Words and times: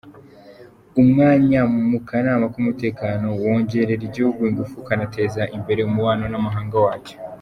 Umwanya 1.01 1.61
mu 1.89 1.99
Kanama 2.07 2.45
k’Umutekano 2.53 3.25
wongerera 3.43 4.03
igihugu 4.09 4.39
ingufu 4.49 4.73
ukanateza 4.81 5.41
imbere 5.57 5.79
umubano 5.83 6.23
n’amahanga 6.31 6.77
wacyo. 6.85 7.15